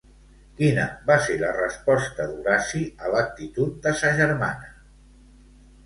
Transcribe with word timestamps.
Quina 0.61 0.85
va 1.09 1.17
ser 1.25 1.35
la 1.41 1.51
resposta 1.59 2.27
d'Horaci 2.33 2.83
a 3.09 3.15
l'actitud 3.17 3.79
de 3.87 3.97
sa 4.05 4.15
germana? 4.23 4.77